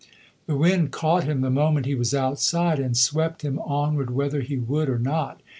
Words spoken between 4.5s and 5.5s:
would or not.